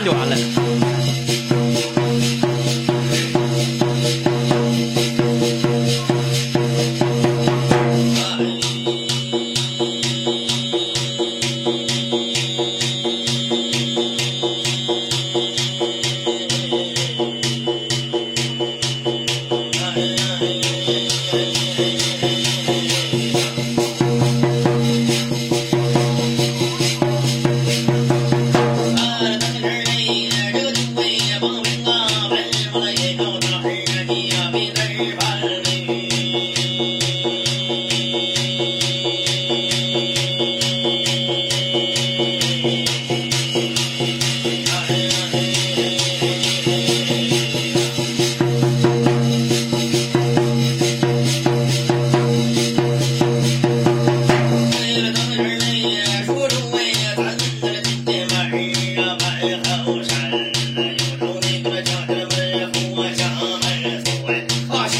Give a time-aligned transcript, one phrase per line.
[0.00, 0.89] 看就完了。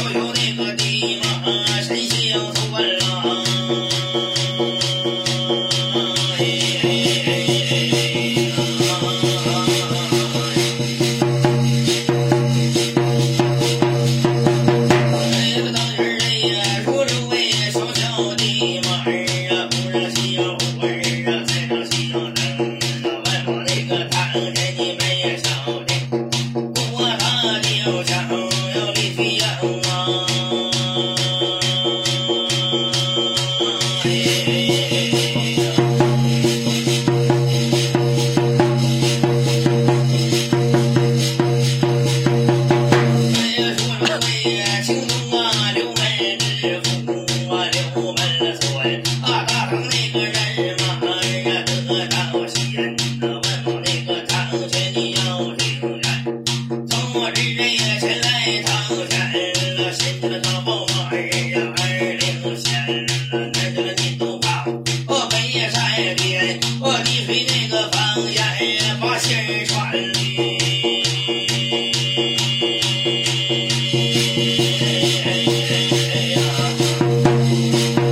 [0.08, 0.39] you.